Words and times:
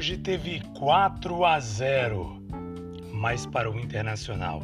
Hoje 0.00 0.16
teve 0.16 0.62
4 0.78 1.44
a 1.44 1.60
0, 1.60 2.42
mas 3.12 3.44
para 3.44 3.70
o 3.70 3.78
Internacional. 3.78 4.62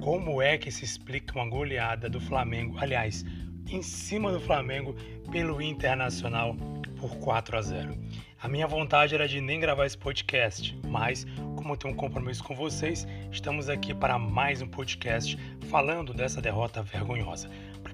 Como 0.00 0.40
é 0.40 0.56
que 0.56 0.70
se 0.70 0.86
explica 0.86 1.34
uma 1.34 1.46
goleada 1.46 2.08
do 2.08 2.18
Flamengo, 2.18 2.78
aliás, 2.80 3.22
em 3.68 3.82
cima 3.82 4.32
do 4.32 4.40
Flamengo 4.40 4.96
pelo 5.30 5.60
Internacional 5.60 6.56
por 6.98 7.14
4 7.18 7.58
a 7.58 7.60
0? 7.60 7.94
A 8.40 8.48
minha 8.48 8.66
vontade 8.66 9.14
era 9.14 9.28
de 9.28 9.38
nem 9.38 9.60
gravar 9.60 9.84
esse 9.84 9.98
podcast, 9.98 10.74
mas 10.88 11.26
como 11.54 11.74
eu 11.74 11.76
tenho 11.76 11.92
um 11.92 11.96
compromisso 11.98 12.42
com 12.42 12.54
vocês, 12.54 13.06
estamos 13.30 13.68
aqui 13.68 13.92
para 13.92 14.18
mais 14.18 14.62
um 14.62 14.66
podcast 14.66 15.36
falando 15.68 16.14
dessa 16.14 16.40
derrota 16.40 16.82
vergonhosa. 16.82 17.50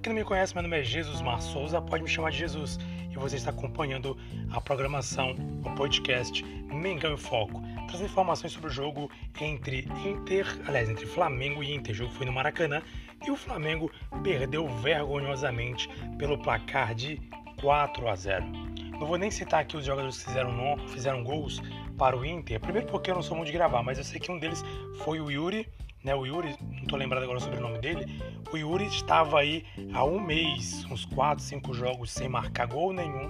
Quem 0.07 0.13
não 0.13 0.21
me 0.21 0.25
conhece, 0.25 0.55
meu 0.55 0.63
nome 0.63 0.79
é 0.79 0.85
Jesus 0.85 1.21
Mar 1.21 1.43
Souza, 1.43 1.83
pode 1.83 2.05
me 2.05 2.09
chamar 2.09 2.31
de 2.31 2.39
Jesus 2.39 2.79
e 3.11 3.17
você 3.17 3.35
está 3.35 3.51
acompanhando 3.51 4.17
a 4.53 4.61
programação, 4.61 5.35
o 5.65 5.75
podcast 5.75 6.45
Mengão 6.45 7.15
em 7.15 7.17
Foco, 7.17 7.61
trazendo 7.89 8.09
informações 8.09 8.53
sobre 8.53 8.69
o 8.69 8.73
jogo 8.73 9.11
entre 9.41 9.89
Inter, 10.07 10.47
aliás, 10.69 10.89
entre 10.89 11.07
Flamengo 11.07 11.61
e 11.61 11.75
Inter. 11.75 11.93
O 11.93 11.99
jogo 11.99 12.13
foi 12.13 12.25
no 12.25 12.33
Maracanã 12.33 12.83
e 13.27 13.33
o 13.33 13.37
Flamengo 13.37 13.91
perdeu 14.23 14.69
vergonhosamente 14.79 15.89
pelo 16.17 16.39
placar 16.39 16.95
de 16.95 17.21
4 17.61 18.09
a 18.09 18.15
0. 18.15 18.47
Não 18.93 19.09
vou 19.09 19.19
nem 19.19 19.33
citar 19.33 19.63
aqui 19.63 19.77
os 19.77 19.85
jogadores 19.85 20.19
que 20.19 20.27
fizeram, 20.27 20.79
fizeram 20.87 21.25
gols 21.25 21.61
para 21.99 22.17
o 22.17 22.25
Inter. 22.25 22.61
Primeiro 22.61 22.87
porque 22.87 23.11
eu 23.11 23.17
não 23.17 23.23
sou 23.25 23.37
muito 23.37 23.49
de 23.49 23.55
gravar, 23.55 23.83
mas 23.83 23.99
eu 23.99 24.05
sei 24.05 24.21
que 24.21 24.31
um 24.31 24.39
deles 24.39 24.63
foi 25.03 25.19
o 25.21 25.29
Yuri, 25.33 25.69
né? 26.07 26.15
O 26.15 26.25
Yuri, 26.25 26.55
não 26.61 26.85
estou 26.85 26.97
lembrado 26.97 27.25
agora 27.25 27.41
sobre 27.41 27.59
o 27.59 27.61
nome 27.61 27.79
dele. 27.81 28.23
O 28.53 28.57
Yuri 28.57 28.87
estava 28.87 29.41
aí 29.41 29.65
há 29.93 30.05
um 30.05 30.21
mês, 30.21 30.87
uns 30.89 31.05
4, 31.05 31.43
5 31.43 31.75
jogos 31.75 32.13
sem 32.13 32.29
marcar 32.29 32.69
gol 32.69 32.93
nenhum 32.93 33.29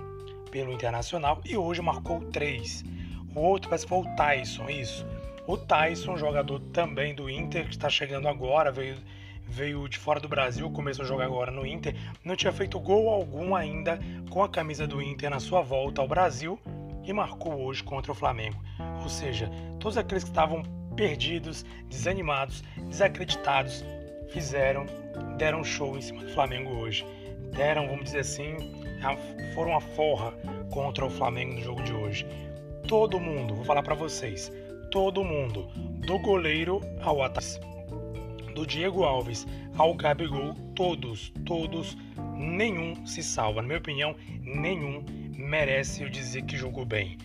pelo 0.50 0.70
Internacional 0.70 1.40
e 1.42 1.56
hoje 1.56 1.80
marcou 1.80 2.20
3. 2.20 2.84
O 3.34 3.40
outro 3.40 3.70
parece 3.70 3.86
que 3.86 3.88
foi 3.88 4.00
o 4.00 4.14
Tyson, 4.14 4.68
isso. 4.68 5.06
O 5.46 5.56
Tyson, 5.56 6.18
jogador 6.18 6.60
também 6.60 7.14
do 7.14 7.30
Inter, 7.30 7.64
que 7.64 7.70
está 7.70 7.88
chegando 7.88 8.28
agora, 8.28 8.70
veio, 8.70 8.96
veio 9.42 9.88
de 9.88 9.96
fora 9.96 10.20
do 10.20 10.28
Brasil, 10.28 10.70
começou 10.70 11.04
a 11.04 11.08
jogar 11.08 11.24
agora 11.24 11.50
no 11.50 11.66
Inter, 11.66 11.96
não 12.22 12.36
tinha 12.36 12.52
feito 12.52 12.78
gol 12.78 13.08
algum 13.08 13.54
ainda 13.54 13.98
com 14.28 14.42
a 14.42 14.48
camisa 14.50 14.86
do 14.86 15.00
Inter 15.00 15.30
na 15.30 15.40
sua 15.40 15.62
volta 15.62 16.02
ao 16.02 16.08
Brasil 16.08 16.60
e 17.02 17.12
marcou 17.12 17.58
hoje 17.58 17.82
contra 17.82 18.12
o 18.12 18.14
Flamengo. 18.14 18.62
Ou 19.02 19.08
seja, 19.08 19.50
todos 19.80 19.96
aqueles 19.96 20.24
que 20.24 20.30
estavam 20.30 20.62
perdidos, 20.96 21.64
desanimados, 21.88 22.64
desacreditados, 22.88 23.84
fizeram, 24.30 24.86
deram 25.36 25.62
show 25.62 25.96
em 25.96 26.00
cima 26.00 26.24
do 26.24 26.30
Flamengo 26.32 26.70
hoje. 26.70 27.04
Deram, 27.54 27.86
vamos 27.86 28.06
dizer 28.06 28.20
assim, 28.20 28.56
foram 29.54 29.76
a 29.76 29.80
forra 29.80 30.32
contra 30.70 31.04
o 31.04 31.10
Flamengo 31.10 31.54
no 31.54 31.62
jogo 31.62 31.82
de 31.82 31.92
hoje. 31.92 32.26
Todo 32.88 33.20
mundo, 33.20 33.54
vou 33.54 33.64
falar 33.64 33.82
para 33.82 33.94
vocês, 33.94 34.52
todo 34.90 35.24
mundo, 35.24 35.68
do 36.06 36.18
goleiro 36.18 36.80
ao 37.02 37.22
ataque, 37.22 37.60
do 38.54 38.66
Diego 38.66 39.04
Alves 39.04 39.46
ao 39.76 39.94
Gabigol, 39.94 40.54
todos, 40.74 41.32
todos, 41.44 41.96
nenhum 42.34 43.06
se 43.06 43.22
salva. 43.22 43.60
Na 43.60 43.68
minha 43.68 43.78
opinião, 43.78 44.16
nenhum 44.40 45.04
merece 45.36 46.02
eu 46.02 46.08
dizer 46.08 46.42
que 46.42 46.56
jogou 46.56 46.84
bem. 46.84 47.18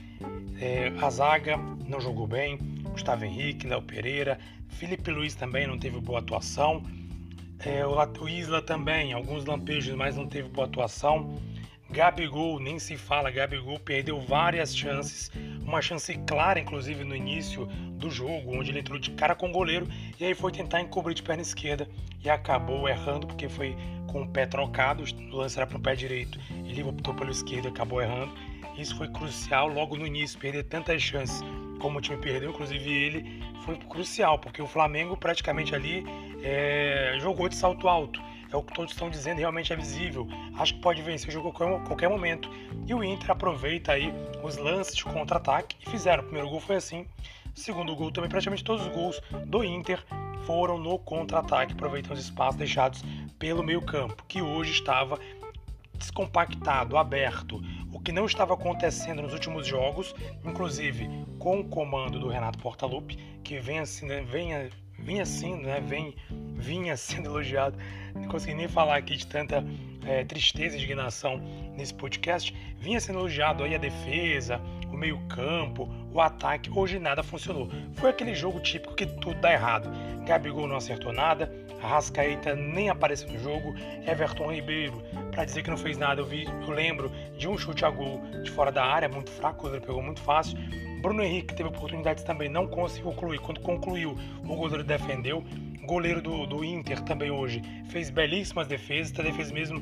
É, 0.60 0.92
a 1.02 1.10
zaga 1.10 1.58
não 1.88 2.00
jogou 2.00 2.28
bem, 2.28 2.58
Gustavo 2.92 3.26
Henrique, 3.26 3.68
Léo 3.68 3.82
Pereira, 3.82 4.40
Felipe 4.70 5.12
Luiz 5.12 5.36
também 5.36 5.68
não 5.68 5.78
teve 5.78 6.00
boa 6.00 6.20
atuação, 6.20 6.84
é, 7.64 7.86
o 7.86 8.28
Isla 8.28 8.62
também, 8.62 9.14
alguns 9.14 9.46
lampejos, 9.46 9.94
mas 9.96 10.16
não 10.16 10.26
teve 10.26 10.50
boa 10.50 10.66
atuação. 10.66 11.40
Gabigol, 11.92 12.60
nem 12.60 12.80
se 12.80 12.96
fala, 12.96 13.30
Gabigol 13.30 13.78
perdeu 13.78 14.20
várias 14.20 14.76
chances, 14.76 15.30
uma 15.62 15.82
chance 15.82 16.18
clara, 16.26 16.60
inclusive 16.60 17.04
no 17.04 17.16
início 17.16 17.66
do 17.92 18.10
jogo, 18.10 18.58
onde 18.58 18.72
ele 18.72 18.80
entrou 18.80 18.98
de 18.98 19.12
cara 19.12 19.36
com 19.36 19.50
o 19.50 19.52
goleiro 19.52 19.88
e 20.18 20.24
aí 20.24 20.34
foi 20.34 20.52
tentar 20.54 20.82
encobrir 20.82 21.14
de 21.14 21.22
perna 21.22 21.42
esquerda 21.42 21.88
e 22.24 22.30
acabou 22.30 22.88
errando 22.88 23.28
porque 23.28 23.50
foi 23.50 23.76
com 24.08 24.24
o 24.24 24.28
pé 24.28 24.46
trocado, 24.46 25.04
o 25.04 25.36
lance 25.36 25.58
era 25.58 25.68
para 25.68 25.78
o 25.78 25.82
pé 25.82 25.94
direito, 25.94 26.40
ele 26.66 26.82
optou 26.82 27.14
pelo 27.14 27.30
esquerdo 27.30 27.66
e 27.66 27.68
acabou 27.68 28.02
errando. 28.02 28.34
Isso 28.78 28.96
foi 28.98 29.10
crucial 29.10 29.68
logo 29.68 29.98
no 29.98 30.08
início, 30.08 30.40
perder 30.40 30.64
tantas 30.64 31.02
chances 31.02 31.44
como 31.82 31.98
o 31.98 32.02
time 32.02 32.18
perdeu, 32.18 32.52
inclusive 32.52 32.90
ele, 32.90 33.44
foi 33.66 33.76
crucial, 33.76 34.38
porque 34.38 34.62
o 34.62 34.68
Flamengo 34.68 35.18
praticamente 35.18 35.74
ali 35.74 36.06
é, 36.44 37.18
jogou 37.20 37.50
de 37.50 37.56
salto 37.56 37.90
alto. 37.90 38.22
É 38.52 38.56
o 38.56 38.62
que 38.62 38.74
todos 38.74 38.92
estão 38.92 39.10
dizendo, 39.10 39.40
realmente 39.40 39.72
é 39.72 39.76
visível. 39.76 40.28
Acho 40.58 40.76
que 40.76 40.82
pode 40.82 41.02
vencer 41.02 41.30
o 41.30 41.32
jogo 41.32 41.50
a 41.50 41.80
qualquer, 41.80 42.10
momento. 42.10 42.50
E 42.86 42.94
o 42.94 43.02
Inter 43.02 43.32
aproveita 43.32 43.94
aí 43.94 44.14
os 44.44 44.58
lances 44.58 44.96
de 44.96 45.06
contra-ataque 45.06 45.78
e 45.82 45.90
fizeram. 45.90 46.22
O 46.22 46.26
primeiro 46.26 46.50
gol 46.50 46.60
foi 46.60 46.76
assim. 46.76 47.08
O 47.56 47.60
segundo 47.60 47.96
gol 47.96 48.12
também, 48.12 48.30
praticamente 48.30 48.64
todos 48.64 48.86
os 48.86 48.94
gols 48.94 49.22
do 49.48 49.64
Inter 49.64 50.04
foram 50.46 50.78
no 50.78 51.00
contra-ataque, 51.00 51.74
aproveitando 51.74 52.18
os 52.18 52.24
espaços 52.26 52.58
deixados 52.58 53.04
pelo 53.40 53.64
meio-campo, 53.64 54.24
que 54.28 54.42
hoje 54.42 54.72
estava 54.72 55.18
descompactado, 55.98 56.98
aberto, 56.98 57.62
que 58.04 58.12
não 58.12 58.26
estava 58.26 58.54
acontecendo 58.54 59.22
nos 59.22 59.34
últimos 59.34 59.66
jogos, 59.66 60.16
inclusive 60.44 61.10
com 61.40 61.60
o 61.60 61.64
comando 61.64 62.20
do 62.20 62.28
Renato 62.28 62.60
Portaluppi, 62.60 63.18
que 63.44 63.60
vem 63.60 63.80
assim, 63.80 64.06
né, 64.06 64.22
venha, 64.22 64.70
vinha 64.98 65.26
sendo, 65.26 65.64
né, 65.64 65.80
vem, 65.80 66.16
vinha 66.56 66.96
sendo 66.98 67.30
elogiado, 67.30 67.78
não 68.16 68.28
consegui 68.28 68.56
nem 68.56 68.68
falar 68.68 68.98
aqui 68.98 69.16
de 69.16 69.28
tanta 69.28 69.64
é, 70.06 70.24
tristeza 70.24 70.76
e 70.76 70.80
indignação 70.80 71.38
nesse 71.76 71.94
podcast, 71.94 72.56
vinha 72.78 73.00
sendo 73.00 73.20
elogiado 73.20 73.64
aí 73.64 73.76
a 73.76 73.78
defesa, 73.78 74.60
o 74.92 74.98
meio 74.98 75.20
campo, 75.28 75.88
o 76.14 76.20
ataque, 76.20 76.70
hoje 76.70 77.00
nada 77.00 77.24
funcionou. 77.24 77.70
Foi 77.94 78.10
aquele 78.10 78.36
jogo 78.36 78.60
típico 78.60 78.94
que 78.94 79.06
tudo 79.06 79.40
dá 79.40 79.54
errado. 79.54 79.90
Gabigol 80.26 80.68
não 80.68 80.76
acertou 80.76 81.14
nada, 81.14 81.52
Arrascaeta 81.82 82.56
nem 82.56 82.90
apareceu 82.90 83.32
no 83.32 83.40
jogo, 83.40 83.76
Everton 84.06 84.52
Ribeiro, 84.52 85.02
para 85.32 85.46
dizer 85.46 85.64
que 85.64 85.70
não 85.70 85.78
fez 85.78 85.98
nada, 85.98 86.22
eu, 86.22 86.26
vi, 86.26 86.46
eu 86.46 86.70
lembro 86.70 87.12
de 87.38 87.48
um 87.48 87.58
chute 87.58 87.84
a 87.84 87.90
gol 87.90 88.22
de 88.44 88.52
fora 88.52 88.72
da 88.72 88.84
área, 88.86 89.10
muito 89.10 89.32
fraco, 89.32 89.68
ele 89.68 89.80
pegou 89.80 90.02
muito 90.02 90.22
fácil. 90.22 90.58
Bruno 91.02 91.24
Henrique 91.24 91.56
teve 91.56 91.70
oportunidades 91.70 92.24
também, 92.24 92.48
não 92.48 92.68
conseguiu 92.68 93.12
concluir. 93.12 93.40
Quando 93.40 93.60
concluiu, 93.62 94.16
o 94.44 94.56
goleiro 94.56 94.84
defendeu. 94.84 95.44
Goleiro 95.84 96.22
do, 96.22 96.46
do 96.46 96.64
Inter 96.64 97.02
também 97.02 97.32
hoje 97.32 97.62
fez 97.90 98.12
belíssimas 98.12 98.68
defesas, 98.68 99.12
tá 99.12 99.24
defesas 99.24 99.52
mesmo 99.52 99.82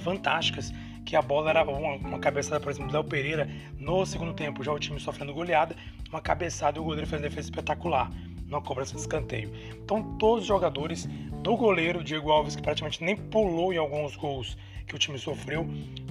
fantásticas, 0.00 0.72
que 1.06 1.14
a 1.14 1.22
bola 1.22 1.50
era 1.50 1.62
uma, 1.62 1.94
uma 1.94 2.18
cabeçada, 2.18 2.58
por 2.60 2.70
exemplo, 2.70 2.90
do 2.90 2.94
Léo 2.94 3.04
Pereira 3.04 3.48
no 3.78 4.04
segundo 4.04 4.34
tempo, 4.34 4.64
já 4.64 4.72
o 4.72 4.78
time 4.78 4.98
sofrendo 4.98 5.32
goleada, 5.32 5.76
uma 6.10 6.20
cabeçada 6.20 6.78
e 6.78 6.80
o 6.80 6.84
goleiro 6.84 7.06
fez 7.06 7.22
uma 7.22 7.28
defesa 7.28 7.48
espetacular 7.48 8.10
numa 8.54 8.62
cobrança 8.62 8.94
de 8.94 9.00
escanteio. 9.00 9.52
Então, 9.82 10.16
todos 10.16 10.42
os 10.42 10.48
jogadores 10.48 11.06
do 11.42 11.56
goleiro 11.56 12.02
Diego 12.02 12.30
Alves, 12.30 12.54
que 12.54 12.62
praticamente 12.62 13.02
nem 13.02 13.16
pulou 13.16 13.72
em 13.72 13.76
alguns 13.76 14.16
gols 14.16 14.56
que 14.86 14.94
o 14.94 14.98
time 14.98 15.18
sofreu, 15.18 15.66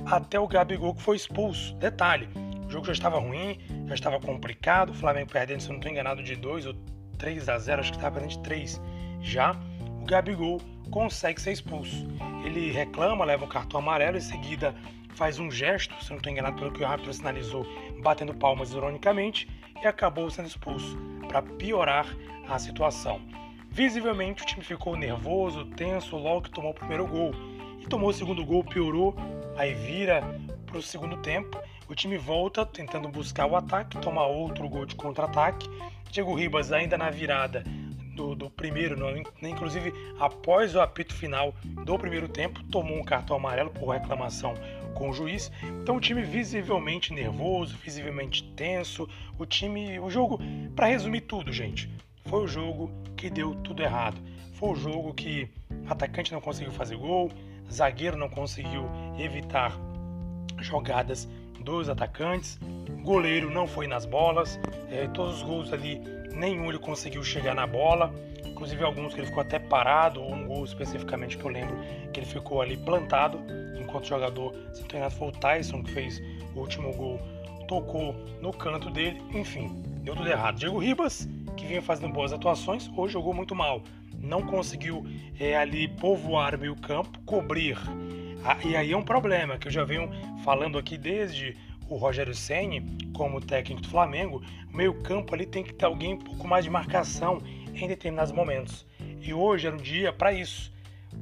até 0.06 0.40
o 0.40 0.48
Gabigol 0.48 0.94
que 0.94 1.02
foi 1.02 1.16
expulso. 1.16 1.74
Detalhe, 1.76 2.28
o 2.68 2.70
jogo 2.70 2.86
já 2.86 2.92
estava 2.92 3.20
ruim, 3.20 3.60
já 3.88 3.96
estava 3.96 4.20
complicado, 4.20 4.90
o 4.90 4.94
Flamengo 4.94 5.32
perdendo, 5.32 5.62
se 5.62 5.68
eu 5.68 5.72
não 5.72 5.78
estou 5.78 5.92
enganado, 5.92 6.22
de 6.22 6.36
2 6.36 6.66
ou 6.66 6.76
3 7.18 7.48
a 7.50 7.58
0, 7.58 7.82
acho 7.82 7.92
que 7.92 7.98
estava 7.98 8.20
perdendo 8.20 8.38
de 8.38 8.44
3 8.44 8.82
já. 9.22 9.56
O 10.02 10.06
Gabigol 10.06 10.60
consegue 10.92 11.42
ser 11.42 11.54
expulso. 11.54 12.06
Ele 12.44 12.72
reclama, 12.72 13.24
leva 13.24 13.46
o 13.46 13.48
cartão 13.48 13.80
amarelo, 13.80 14.18
em 14.18 14.22
seguida 14.22 14.76
faz 15.16 15.38
um 15.38 15.50
gesto, 15.50 15.94
se 16.04 16.10
não 16.10 16.18
estou 16.18 16.32
enganado 16.32 16.58
pelo 16.58 16.74
que 16.74 16.82
o 16.82 16.88
árbitro 16.88 17.14
sinalizou, 17.14 17.66
batendo 18.02 18.34
palmas 18.34 18.74
ironicamente, 18.74 19.48
e 19.82 19.86
acabou 19.86 20.30
sendo 20.32 20.48
expulso 20.48 21.13
para 21.34 21.42
piorar 21.42 22.16
a 22.48 22.60
situação. 22.60 23.20
Visivelmente 23.72 24.44
o 24.44 24.46
time 24.46 24.64
ficou 24.64 24.96
nervoso, 24.96 25.66
tenso 25.66 26.16
logo 26.16 26.44
que 26.44 26.52
tomou 26.52 26.70
o 26.72 26.76
primeiro 26.76 27.08
gol. 27.08 27.32
E 27.80 27.88
tomou 27.88 28.10
o 28.10 28.14
segundo 28.14 28.46
gol, 28.46 28.64
piorou, 28.64 29.16
aí 29.58 29.74
vira 29.74 30.22
para 30.68 30.78
o 30.78 30.82
segundo 30.82 31.18
tempo. 31.18 31.60
O 31.90 31.96
time 31.96 32.18
volta 32.18 32.64
tentando 32.64 33.10
buscar 33.10 33.48
o 33.48 33.56
ataque, 33.56 33.98
toma 33.98 34.28
outro 34.28 34.70
gol 34.70 34.86
de 34.86 34.96
contra-ataque. 34.96 35.68
Diego 36.12 36.36
Ribas 36.36 36.72
ainda 36.72 37.00
na 37.00 37.10
virada 37.10 37.64
do, 38.16 38.36
do 38.36 38.48
primeiro, 38.52 38.96
inclusive 39.42 39.92
após 40.20 40.76
o 40.76 40.82
apito 40.82 41.16
final 41.16 41.56
do 41.84 41.98
primeiro 41.98 42.28
tempo, 42.28 42.64
tomou 42.66 43.00
um 43.00 43.04
cartão 43.04 43.36
amarelo 43.36 43.72
por 43.72 43.90
reclamação 43.90 44.54
com 44.94 45.10
o 45.10 45.14
juiz. 45.14 45.52
Então 45.82 45.98
o 45.98 46.00
time 46.00 46.22
visivelmente 46.22 47.14
nervoso, 47.14 47.78
visivelmente 47.78 48.44
tenso. 48.56 49.08
O 49.38 49.46
time, 49.46 50.00
o 50.00 50.10
jogo, 50.10 50.40
para 50.76 50.88
resumir 50.88 51.22
tudo, 51.22 51.52
gente, 51.52 51.90
foi 52.26 52.44
o 52.44 52.48
jogo 52.48 52.92
que 53.18 53.30
deu 53.30 53.56
tudo 53.56 53.82
errado. 53.84 54.18
Foi 54.54 54.70
o 54.70 54.76
jogo 54.76 55.14
que 55.14 55.50
atacante 55.88 56.32
não 56.32 56.40
conseguiu 56.40 56.72
fazer 56.72 56.96
gol, 56.96 57.30
zagueiro 57.72 58.18
não 58.18 58.30
conseguiu 58.30 58.90
evitar 59.18 59.78
jogadas 60.60 61.28
dos 61.60 61.90
atacantes, 61.90 62.60
goleiro 63.04 63.50
não 63.50 63.68
foi 63.68 63.88
nas 63.88 64.06
bolas, 64.06 64.60
é, 64.90 65.08
todos 65.08 65.38
os 65.38 65.44
gols 65.44 65.74
ali, 65.74 66.02
nenhum 66.34 66.70
ele 66.70 66.80
conseguiu 66.80 67.24
chegar 67.24 67.56
na 67.56 67.66
bola, 67.66 68.14
inclusive 68.46 68.84
alguns 68.84 69.14
que 69.14 69.20
ele 69.20 69.28
ficou 69.28 69.42
até 69.42 69.60
parado, 69.60 70.22
ou 70.22 70.34
um 70.34 70.48
gol 70.48 70.64
especificamente 70.64 71.38
que 71.38 71.44
eu 71.44 71.50
lembro 71.50 71.78
que 72.12 72.20
ele 72.20 72.28
ficou 72.28 72.62
ali 72.62 72.78
plantado, 72.78 73.40
enquanto 73.94 74.08
jogador, 74.08 74.56
se 74.74 74.84
foi 75.12 75.28
o 75.28 75.32
Tyson 75.32 75.84
que 75.84 75.92
fez 75.92 76.20
o 76.56 76.60
último 76.62 76.92
gol 76.94 77.20
tocou 77.68 78.14
no 78.42 78.52
canto 78.52 78.90
dele, 78.90 79.22
enfim, 79.34 79.72
deu 80.04 80.16
tudo 80.16 80.28
errado. 80.28 80.58
Diego 80.58 80.78
Ribas, 80.80 81.30
que 81.56 81.66
vinha 81.66 81.82
fazendo 81.82 82.12
boas 82.12 82.34
atuações, 82.34 82.90
hoje 82.96 83.14
jogou 83.14 83.34
muito 83.34 83.56
mal. 83.56 83.82
Não 84.20 84.42
conseguiu 84.42 85.06
é, 85.40 85.56
ali 85.56 85.88
povoar 85.88 86.56
o 86.56 86.60
meio 86.60 86.76
campo, 86.76 87.20
cobrir. 87.26 87.78
Ah, 88.44 88.58
e 88.66 88.76
aí 88.76 88.92
é 88.92 88.98
um 88.98 89.04
problema 89.04 89.58
que 89.58 89.68
eu 89.68 89.72
já 89.72 89.84
venho 89.84 90.10
falando 90.44 90.78
aqui 90.78 90.98
desde 90.98 91.56
o 91.88 91.96
Rogério 91.96 92.34
Ceni 92.34 92.86
como 93.14 93.40
técnico 93.40 93.82
do 93.82 93.90
Flamengo. 93.90 94.42
O 94.72 94.76
meio 94.76 94.94
campo 95.02 95.34
ali 95.34 95.46
tem 95.46 95.64
que 95.64 95.74
ter 95.74 95.86
alguém 95.86 96.16
um 96.16 96.20
pouco 96.20 96.48
mais 96.48 96.66
de 96.66 96.70
marcação 96.70 97.42
em 97.74 97.88
determinados 97.88 98.32
momentos. 98.32 98.86
E 99.22 99.34
hoje 99.34 99.68
era 99.68 99.76
um 99.76 99.80
dia 99.80 100.12
para 100.12 100.34
isso. 100.34 100.74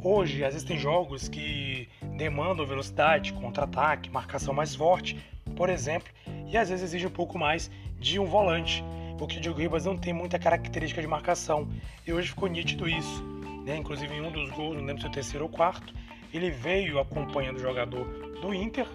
Hoje, 0.04 0.44
às 0.44 0.54
vezes, 0.54 0.68
tem 0.68 0.78
jogos 0.78 1.30
que 1.30 1.88
demandam 2.22 2.64
velocidade, 2.68 3.34
contra-ataque, 3.34 4.08
marcação 4.12 4.54
mais 4.54 4.76
forte, 4.76 5.18
por 5.56 5.72
exemplo, 5.72 6.14
e 6.48 6.56
às 6.56 6.70
vezes 6.70 6.84
exige 6.84 7.08
um 7.08 7.12
pouco 7.12 7.36
mais 7.36 7.72
de 8.00 8.20
um 8.20 8.26
volante, 8.26 8.84
porque 9.18 9.38
o 9.38 9.42
Diogo 9.42 9.60
Ribas 9.60 9.86
não 9.86 9.98
tem 9.98 10.14
muita 10.14 10.38
característica 10.38 11.02
de 11.02 11.08
marcação. 11.08 11.68
E 12.06 12.14
hoje 12.14 12.28
ficou 12.28 12.48
nítido 12.48 12.88
isso. 12.88 13.24
Né? 13.66 13.76
Inclusive, 13.76 14.14
em 14.14 14.22
um 14.22 14.32
dos 14.32 14.52
gols, 14.52 14.78
não 14.78 14.86
lembro 14.86 15.02
se 15.02 15.08
é 15.08 15.10
o 15.10 15.12
terceiro 15.12 15.46
ou 15.46 15.50
quarto, 15.50 15.92
ele 16.32 16.52
veio 16.52 17.00
acompanhando 17.00 17.58
o 17.58 17.60
jogador 17.60 18.06
do 18.40 18.54
Inter, 18.54 18.86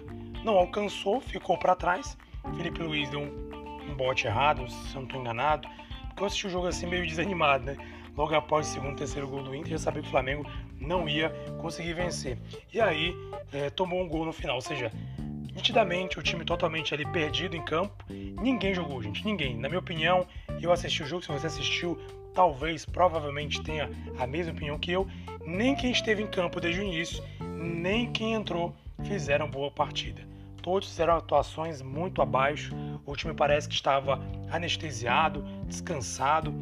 não 0.45 0.53
alcançou, 0.53 1.19
ficou 1.19 1.57
para 1.57 1.75
trás. 1.75 2.17
Felipe 2.55 2.81
Luiz 2.81 3.09
deu 3.09 3.19
um, 3.19 3.91
um 3.91 3.93
bote 3.93 4.25
errado, 4.25 4.69
se 4.69 4.95
eu 4.95 5.01
não 5.01 5.03
estou 5.03 5.19
enganado, 5.19 5.67
porque 6.07 6.23
eu 6.23 6.27
assisti 6.27 6.47
o 6.47 6.49
jogo 6.49 6.67
assim 6.67 6.85
meio 6.87 7.05
desanimado, 7.05 7.65
né? 7.65 7.75
Logo 8.17 8.33
após 8.33 8.67
o 8.67 8.71
segundo 8.71 8.97
terceiro 8.97 9.27
gol 9.27 9.43
do 9.43 9.55
Inter, 9.55 9.73
já 9.73 9.77
sabia 9.77 10.01
que 10.01 10.07
o 10.07 10.11
Flamengo 10.11 10.45
não 10.81 11.07
ia 11.07 11.29
conseguir 11.61 11.93
vencer. 11.93 12.37
E 12.73 12.81
aí 12.81 13.15
é, 13.53 13.69
tomou 13.69 14.01
um 14.01 14.09
gol 14.09 14.25
no 14.25 14.33
final, 14.33 14.55
ou 14.55 14.61
seja, 14.61 14.91
nitidamente 15.53 16.17
o 16.17 16.23
time 16.23 16.43
totalmente 16.43 16.93
ali 16.93 17.05
perdido 17.05 17.55
em 17.55 17.63
campo. 17.63 18.03
Ninguém 18.09 18.73
jogou, 18.73 19.01
gente, 19.03 19.23
ninguém. 19.23 19.55
Na 19.55 19.69
minha 19.69 19.79
opinião, 19.79 20.25
eu 20.59 20.71
assisti 20.71 21.03
o 21.03 21.05
jogo, 21.05 21.21
se 21.21 21.31
você 21.31 21.45
assistiu, 21.45 21.97
talvez, 22.33 22.85
provavelmente 22.85 23.61
tenha 23.61 23.89
a 24.17 24.25
mesma 24.25 24.51
opinião 24.51 24.79
que 24.79 24.91
eu. 24.91 25.07
Nem 25.45 25.75
quem 25.75 25.91
esteve 25.91 26.23
em 26.23 26.27
campo 26.27 26.59
desde 26.59 26.81
o 26.81 26.83
início, 26.83 27.23
nem 27.39 28.11
quem 28.11 28.33
entrou 28.33 28.75
fizeram 29.03 29.49
boa 29.49 29.69
partida. 29.69 30.21
Todos 30.61 30.89
fizeram 30.89 31.15
atuações 31.15 31.81
muito 31.81 32.21
abaixo. 32.21 32.75
O 33.05 33.15
time 33.15 33.33
parece 33.33 33.69
que 33.69 33.75
estava 33.75 34.19
anestesiado, 34.51 35.45
descansado 35.65 36.53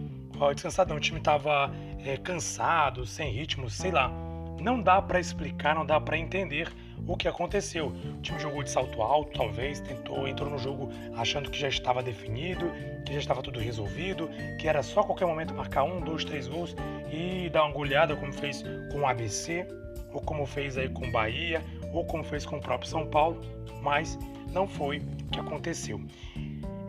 descansado 0.54 0.90
não, 0.90 0.98
o 0.98 1.00
time 1.00 1.20
estava 1.20 1.72
é, 2.04 2.18
cansado, 2.18 3.06
sem 3.06 3.32
ritmo, 3.32 3.70
sei 3.70 3.92
lá. 3.92 4.12
Não 4.60 4.82
dá 4.82 5.02
para 5.02 5.20
explicar, 5.20 5.76
não 5.76 5.86
dá 5.86 6.00
para 6.00 6.18
entender 6.18 6.72
o 7.08 7.16
que 7.16 7.28
aconteceu. 7.28 7.88
O 7.88 8.22
time 8.22 8.40
jogou 8.40 8.64
de 8.64 8.70
salto 8.70 9.02
alto, 9.02 9.38
talvez, 9.38 9.80
tentou, 9.80 10.28
entrou 10.28 10.50
no 10.50 10.58
jogo 10.58 10.90
achando 11.16 11.50
que 11.50 11.60
já 11.60 11.68
estava 11.68 12.02
definido, 12.02 12.72
que 13.06 13.14
já 13.14 13.20
estava 13.20 13.42
tudo 13.42 13.60
resolvido, 13.60 14.30
que 14.60 14.68
era 14.68 14.82
só 14.82 15.04
qualquer 15.04 15.26
momento 15.26 15.54
marcar 15.54 15.84
um, 15.84 16.00
dois, 16.02 16.24
três 16.24 16.48
gols 16.48 16.76
e 17.12 17.50
dar 17.50 17.66
uma 17.66 17.74
goleada 17.74 18.16
como 18.16 18.34
fez 18.34 18.64
com 18.92 19.02
o 19.02 19.06
ABC, 19.06 19.68
ou 20.14 20.22
como 20.22 20.46
fez 20.46 20.78
aí 20.78 20.90
com 20.90 21.08
o 21.08 21.12
Bahia, 21.12 21.62
ou 21.94 22.06
como 22.06 22.24
fez 22.24 22.46
com 22.46 22.58
o 22.58 22.62
próprio 22.62 22.90
São 22.90 23.06
Paulo, 23.08 23.42
mas 23.82 24.18
não 24.52 24.68
foi 24.68 25.00
o 25.00 25.32
que 25.32 25.40
aconteceu 25.40 26.00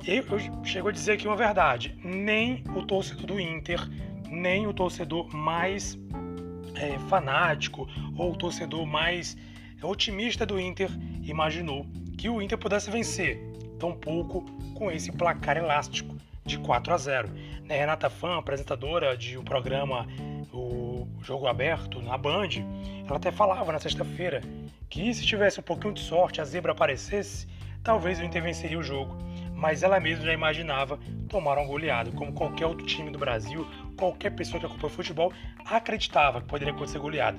eu, 0.05 0.25
eu 0.29 0.65
chego 0.65 0.89
a 0.89 0.93
dizer 0.93 1.13
aqui 1.13 1.27
uma 1.27 1.37
verdade: 1.37 1.97
nem 2.03 2.65
o 2.75 2.83
torcedor 2.83 3.27
do 3.27 3.41
Inter, 3.41 3.81
nem 4.29 4.67
o 4.67 4.73
torcedor 4.73 5.33
mais 5.35 5.99
é, 6.75 6.99
fanático 7.09 7.89
ou 8.17 8.33
o 8.33 8.37
torcedor 8.37 8.87
mais 8.87 9.37
otimista 9.83 10.45
do 10.45 10.59
Inter 10.59 10.91
imaginou 11.23 11.87
que 12.17 12.29
o 12.29 12.41
Inter 12.41 12.59
pudesse 12.59 12.91
vencer, 12.91 13.39
tampouco 13.79 14.45
com 14.75 14.91
esse 14.91 15.13
placar 15.13 15.57
elástico 15.57 16.15
de 16.45 16.59
4 16.59 16.95
a 16.95 16.97
0. 16.97 17.29
Né, 17.65 17.79
Renata 17.79 18.09
Fã, 18.09 18.39
apresentadora 18.39 19.17
de 19.17 19.37
um 19.37 19.45
programa 19.45 20.07
o 20.53 21.07
Jogo 21.23 21.47
Aberto 21.47 22.01
na 22.01 22.17
Band, 22.17 22.49
ela 23.07 23.17
até 23.17 23.31
falava 23.31 23.73
na 23.73 23.79
sexta-feira 23.79 24.41
que 24.89 25.13
se 25.13 25.27
tivesse 25.27 25.61
um 25.61 25.63
pouquinho 25.63 25.93
de 25.93 26.01
sorte, 26.01 26.41
a 26.41 26.45
zebra 26.45 26.73
aparecesse, 26.73 27.47
talvez 27.83 28.19
o 28.21 28.25
Inter 28.25 28.43
venceria 28.43 28.79
o 28.79 28.83
jogo 28.83 29.17
mas 29.57 29.83
ela 29.83 29.99
mesma 29.99 30.27
já 30.27 30.33
imaginava 30.35 31.01
tomar 31.29 31.57
um 31.57 31.67
goleado, 31.67 32.13
como 32.13 32.33
qualquer 32.33 32.67
outro 32.67 32.87
time 32.87 33.11
do 33.11 33.19
Brasil, 33.19 33.67
qualquer 33.97 34.31
pessoa 34.31 34.61
que 34.61 34.67
acompanha 34.67 34.93
futebol 34.93 35.33
acreditava 35.65 36.43
que 36.43 36.47
poderia 36.47 36.75
acontecer 36.75 36.99
goleada. 36.99 37.39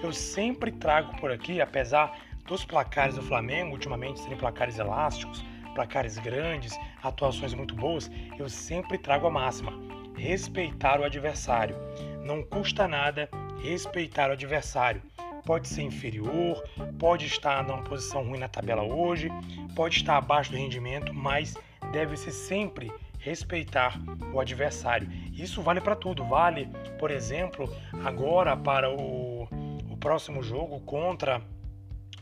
Eu 0.00 0.12
sempre 0.12 0.70
trago 0.70 1.16
por 1.20 1.32
aqui, 1.32 1.60
apesar 1.60 2.16
dos 2.46 2.64
placares 2.64 3.16
do 3.16 3.22
Flamengo 3.22 3.72
ultimamente 3.72 4.20
serem 4.20 4.38
placares 4.38 4.78
elásticos, 4.78 5.44
placares 5.74 6.16
grandes, 6.18 6.78
atuações 7.02 7.52
muito 7.52 7.74
boas, 7.74 8.08
eu 8.38 8.48
sempre 8.48 8.96
trago 8.96 9.26
a 9.26 9.30
máxima: 9.30 9.72
respeitar 10.16 11.00
o 11.00 11.04
adversário. 11.04 11.76
Não 12.22 12.42
custa 12.42 12.86
nada 12.86 13.28
respeitar 13.60 14.30
o 14.30 14.32
adversário 14.34 15.02
pode 15.46 15.68
ser 15.68 15.82
inferior, 15.82 16.62
pode 16.98 17.24
estar 17.24 17.62
numa 17.62 17.82
posição 17.84 18.24
ruim 18.24 18.38
na 18.38 18.48
tabela 18.48 18.82
hoje, 18.82 19.30
pode 19.76 19.98
estar 19.98 20.16
abaixo 20.16 20.50
do 20.50 20.56
rendimento, 20.56 21.14
mas 21.14 21.54
deve-se 21.92 22.32
sempre 22.32 22.90
respeitar 23.18 24.00
o 24.32 24.40
adversário. 24.40 25.08
Isso 25.32 25.60
vale 25.60 25.80
para 25.80 25.94
tudo. 25.94 26.24
Vale, 26.24 26.68
por 26.98 27.10
exemplo, 27.10 27.70
agora 28.02 28.56
para 28.56 28.90
o, 28.90 29.42
o 29.90 29.96
próximo 29.98 30.42
jogo 30.42 30.80
contra 30.80 31.42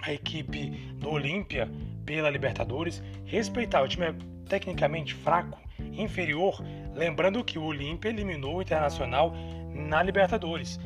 a 0.02 0.12
equipe 0.12 0.70
do 0.96 1.08
Olímpia 1.10 1.70
pela 2.04 2.28
Libertadores, 2.28 3.02
respeitar. 3.24 3.82
O 3.82 3.88
time 3.88 4.06
é 4.06 4.14
tecnicamente 4.48 5.14
fraco, 5.14 5.58
inferior, 5.92 6.62
lembrando 6.92 7.42
que 7.44 7.58
o 7.58 7.64
Olímpia 7.64 8.08
eliminou 8.08 8.56
o 8.56 8.62
Internacional 8.62 9.32
na 9.72 10.02
Libertadores 10.02 10.78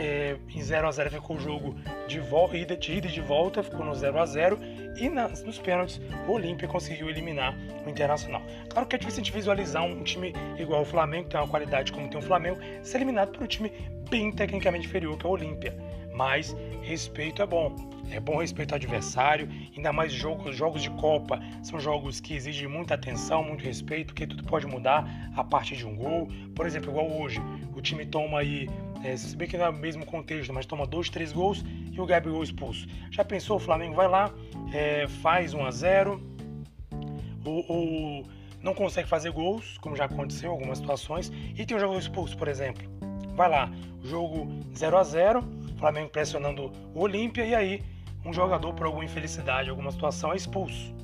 é, 0.00 0.36
em 0.54 0.62
0 0.62 0.86
a 0.86 0.90
0 0.90 1.10
ficou 1.10 1.36
o 1.36 1.40
jogo 1.40 1.74
de, 2.06 2.18
ida, 2.56 2.76
de 2.76 2.92
ida 2.92 3.06
e 3.06 3.10
de 3.10 3.20
volta, 3.20 3.62
ficou 3.62 3.84
no 3.84 3.94
0 3.94 4.18
a 4.18 4.26
0 4.26 4.58
e 4.96 5.08
nas, 5.08 5.42
nos 5.42 5.58
pênaltis 5.58 6.00
o 6.26 6.32
Olímpia 6.32 6.66
conseguiu 6.66 7.08
eliminar 7.08 7.56
o 7.86 7.90
Internacional. 7.90 8.42
Claro 8.68 8.86
que 8.86 8.96
é 8.96 8.98
difícil 8.98 9.20
a 9.20 9.24
gente 9.24 9.32
visualizar 9.32 9.84
um, 9.84 10.02
time 10.02 10.32
igual 10.58 10.82
o 10.82 10.84
Flamengo, 10.84 11.24
que 11.24 11.30
tem 11.30 11.40
uma 11.40 11.48
qualidade 11.48 11.92
como 11.92 12.08
tem 12.08 12.18
o 12.18 12.22
Flamengo, 12.22 12.58
ser 12.82 12.98
eliminado 12.98 13.30
por 13.30 13.42
um 13.42 13.46
time 13.46 13.72
bem 14.08 14.32
tecnicamente 14.32 14.86
inferior 14.86 15.16
que 15.16 15.26
é 15.26 15.28
o 15.28 15.32
Olímpia. 15.32 15.76
Mas 16.14 16.56
respeito 16.82 17.42
é 17.42 17.46
bom. 17.46 17.74
É 18.10 18.18
bom 18.18 18.40
respeitar 18.40 18.74
o 18.74 18.76
adversário, 18.76 19.48
ainda 19.76 19.92
mais 19.92 20.12
jogos, 20.12 20.56
jogos 20.56 20.82
de 20.82 20.88
Copa 20.90 21.38
são 21.62 21.78
jogos 21.78 22.20
que 22.20 22.34
exigem 22.34 22.66
muita 22.66 22.94
atenção, 22.94 23.44
muito 23.44 23.62
respeito, 23.62 24.06
porque 24.06 24.26
tudo 24.26 24.42
pode 24.44 24.66
mudar 24.66 25.06
a 25.36 25.44
partir 25.44 25.76
de 25.76 25.86
um 25.86 25.94
gol. 25.94 26.26
Por 26.54 26.66
exemplo, 26.66 26.90
igual 26.90 27.06
hoje, 27.20 27.38
o 27.76 27.82
time 27.82 28.06
toma 28.06 28.40
aí 28.40 28.66
é, 29.04 29.16
se 29.16 29.36
bem 29.36 29.48
que 29.48 29.56
não 29.56 29.66
é 29.66 29.68
o 29.70 29.72
mesmo 29.72 30.04
contexto, 30.04 30.52
mas 30.52 30.66
toma 30.66 30.86
dois, 30.86 31.08
três 31.08 31.32
gols 31.32 31.64
e 31.92 32.00
o 32.00 32.06
Gabigol 32.06 32.42
expulso. 32.42 32.86
Já 33.10 33.24
pensou? 33.24 33.56
O 33.56 33.60
Flamengo 33.60 33.94
vai 33.94 34.08
lá, 34.08 34.32
é, 34.72 35.06
faz 35.06 35.54
1 35.54 35.64
a 35.64 35.70
0 35.70 36.22
ou, 37.44 37.64
ou, 37.68 38.26
não 38.60 38.74
consegue 38.74 39.08
fazer 39.08 39.30
gols, 39.30 39.78
como 39.78 39.96
já 39.96 40.04
aconteceu 40.04 40.50
em 40.50 40.52
algumas 40.52 40.78
situações, 40.78 41.32
e 41.56 41.64
tem 41.64 41.76
um 41.76 41.80
jogador 41.80 41.98
expulso, 41.98 42.36
por 42.36 42.48
exemplo. 42.48 42.82
Vai 43.34 43.48
lá, 43.48 43.70
jogo 44.02 44.48
0 44.76 44.98
a 44.98 45.02
0 45.02 45.44
Flamengo 45.78 46.10
pressionando 46.10 46.72
o 46.92 47.00
Olímpia, 47.00 47.44
e 47.44 47.54
aí 47.54 47.82
um 48.24 48.32
jogador, 48.32 48.74
por 48.74 48.84
alguma 48.84 49.04
infelicidade, 49.04 49.70
alguma 49.70 49.92
situação, 49.92 50.32
é 50.32 50.36
expulso. 50.36 50.94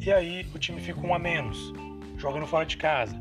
E 0.00 0.10
aí 0.10 0.46
o 0.54 0.58
time 0.58 0.80
fica 0.80 1.00
um 1.00 1.14
a 1.14 1.18
menos, 1.18 1.72
jogando 2.16 2.46
fora 2.46 2.64
de 2.64 2.76
casa. 2.76 3.14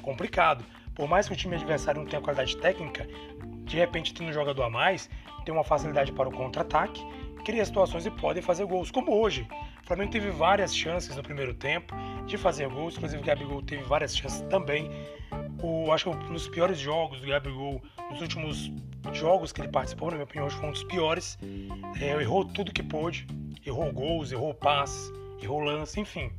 Complicado. 0.00 0.64
Por 0.94 1.08
mais 1.08 1.26
que 1.26 1.34
o 1.34 1.36
time 1.36 1.56
adversário 1.56 2.00
não 2.00 2.08
tenha 2.08 2.20
qualidade 2.20 2.56
técnica, 2.56 3.08
de 3.64 3.76
repente 3.76 4.12
tendo 4.12 4.28
um 4.28 4.32
jogador 4.32 4.64
a 4.64 4.70
mais, 4.70 5.08
tem 5.44 5.54
uma 5.54 5.64
facilidade 5.64 6.12
para 6.12 6.28
o 6.28 6.32
contra-ataque, 6.32 7.02
cria 7.44 7.64
situações 7.64 8.06
e 8.06 8.10
pode 8.10 8.42
fazer 8.42 8.64
gols, 8.66 8.90
como 8.90 9.12
hoje. 9.12 9.46
O 9.82 9.86
Flamengo 9.86 10.12
teve 10.12 10.30
várias 10.30 10.74
chances 10.74 11.16
no 11.16 11.22
primeiro 11.22 11.54
tempo 11.54 11.94
de 12.26 12.36
fazer 12.36 12.68
gols, 12.68 12.96
inclusive 12.96 13.22
o 13.22 13.24
Gabigol 13.24 13.62
teve 13.62 13.82
várias 13.82 14.16
chances 14.16 14.42
também. 14.42 14.90
O, 15.62 15.90
acho 15.92 16.10
que 16.10 16.16
um 16.16 16.32
dos 16.32 16.48
piores 16.48 16.78
jogos 16.78 17.20
do 17.20 17.26
Gabigol, 17.26 17.82
nos 18.10 18.20
últimos 18.20 18.70
jogos 19.12 19.52
que 19.52 19.60
ele 19.60 19.68
participou, 19.68 20.08
na 20.08 20.16
minha 20.16 20.24
opinião, 20.24 20.48
foi 20.50 20.68
um 20.68 20.72
dos 20.72 20.84
piores. 20.84 21.38
É, 22.00 22.10
errou 22.20 22.44
tudo 22.44 22.72
que 22.72 22.82
pôde, 22.82 23.26
errou 23.64 23.92
gols, 23.92 24.30
errou 24.30 24.54
passes, 24.54 25.12
errou 25.42 25.60
lance, 25.60 25.98
enfim. 25.98 26.30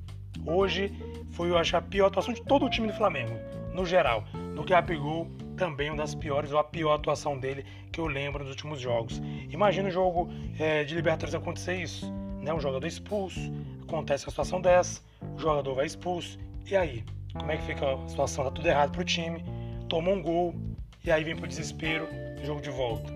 Hoje 0.46 0.92
foi, 1.32 1.50
eu 1.50 1.58
acho, 1.58 1.76
a 1.76 1.82
pior 1.82 2.08
atuação 2.08 2.34
de 2.34 2.42
todo 2.44 2.66
o 2.66 2.70
time 2.70 2.88
do 2.88 2.94
Flamengo, 2.94 3.34
no 3.74 3.86
geral 3.86 4.24
do 4.56 4.64
Gabigol 4.64 5.28
também 5.58 5.90
uma 5.90 5.98
das 5.98 6.16
piores 6.16 6.52
ou 6.52 6.60
a 6.60 6.64
pior 6.64 6.96
atuação 6.96 7.38
dele 7.38 7.66
que 7.92 8.00
eu 8.00 8.08
lembro 8.08 8.44
nos 8.44 8.52
últimos 8.52 8.80
jogos. 8.80 9.22
Imagina 9.50 9.90
o 9.90 9.92
jogo 9.92 10.30
é, 10.60 10.84
de 10.84 10.96
Libertadores 10.96 11.36
acontecer 11.36 11.76
isso, 11.76 12.12
né? 12.42 12.54
Um 12.54 12.60
jogador 12.60 12.88
expulso, 12.88 13.40
acontece 13.82 14.26
uma 14.26 14.32
situação 14.32 14.60
dessa, 14.60 15.02
o 15.36 15.40
jogador 15.40 15.76
vai 15.76 15.86
expulso, 15.86 16.38
e 16.70 16.76
aí? 16.76 17.04
Como 17.34 17.52
é 17.52 17.58
que 17.58 17.64
fica 17.64 17.94
a 17.94 18.08
situação? 18.08 18.44
Tá 18.46 18.52
tudo 18.52 18.68
errado 18.68 18.92
pro 18.92 19.04
time, 19.04 19.44
toma 19.90 20.12
um 20.12 20.22
gol, 20.22 20.56
e 21.04 21.12
aí 21.12 21.24
vem 21.24 21.36
pro 21.36 21.48
desespero, 21.48 22.08
jogo 22.44 22.62
de 22.62 22.70
volta. 22.70 23.14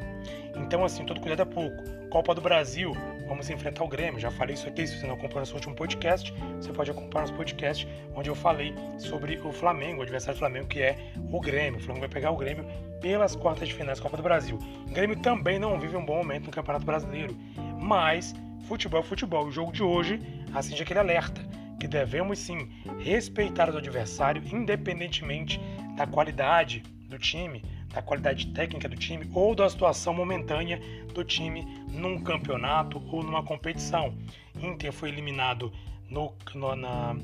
Então, 0.56 0.84
assim, 0.84 1.06
todo 1.06 1.20
cuidado 1.20 1.44
é 1.44 1.46
pouco. 1.46 1.84
Copa 2.10 2.34
do 2.34 2.42
Brasil, 2.42 2.94
vamos 3.28 3.50
enfrentar 3.50 3.84
o 3.84 3.88
Grêmio. 3.88 4.20
Já 4.20 4.32
falei 4.32 4.56
isso 4.56 4.68
aqui, 4.68 4.88
se 4.88 4.98
você 4.98 5.06
não 5.06 5.16
acompanhou 5.16 5.42
nosso 5.42 5.56
último 5.56 5.76
podcast, 5.76 6.34
você 6.56 6.72
pode 6.72 6.90
acompanhar 6.90 7.22
nosso 7.22 7.34
podcast, 7.34 7.88
onde 8.16 8.30
eu 8.30 8.36
falei 8.36 8.74
sobre 8.98 9.38
o 9.44 9.52
Flamengo, 9.52 10.00
o 10.00 10.02
adversário 10.04 10.36
do 10.36 10.40
Flamengo, 10.40 10.68
que 10.68 10.82
é 10.82 10.98
o 11.32 11.40
Grêmio. 11.40 11.80
O 11.80 11.84
Flamengo 11.84 12.06
vai 12.06 12.10
pegar 12.10 12.32
o 12.32 12.38
Grêmio 12.38 12.66
pelas 13.02 13.36
quartas 13.36 13.68
de 13.68 13.74
finais 13.74 14.00
da 14.00 14.04
Copa 14.04 14.18
do 14.18 14.24
Brasil. 14.24 14.58
O 14.88 14.92
Grêmio 14.92 15.18
também 15.18 15.60
não 15.60 15.80
vive 15.80 15.96
um 15.96 16.06
bom 16.06 16.18
momento 16.18 16.46
no 16.46 16.52
Campeonato 16.52 16.86
Brasileiro, 16.86 17.36
mas 17.80 18.34
futebol 18.68 19.02
é 19.02 19.04
futebol. 19.04 19.46
O 19.46 19.52
jogo 19.52 19.72
de 19.72 19.84
hoje 19.84 20.22
acende 20.54 20.82
aquele 20.82 21.00
alerta 21.00 21.42
que 21.80 21.88
devemos 21.88 22.40
sim 22.40 22.70
respeitar 23.00 23.70
o 23.70 23.78
adversário, 23.78 24.42
independentemente 24.52 25.60
da 25.96 26.08
qualidade 26.08 26.84
do 27.08 27.18
time, 27.18 27.64
da 27.94 28.02
qualidade 28.02 28.48
técnica 28.48 28.88
do 28.88 28.96
time 28.96 29.30
ou 29.34 29.56
da 29.56 29.70
situação 29.70 30.14
momentânea 30.14 30.82
do 31.14 31.24
time 31.24 31.66
num 31.92 32.22
campeonato 32.22 33.02
ou 33.12 33.24
numa 33.24 33.44
competição. 33.44 34.14
Inter 34.62 34.92
foi 34.92 35.10
eliminado 35.10 35.72
no, 36.10 36.34
no, 36.54 36.76
na, 36.76 37.16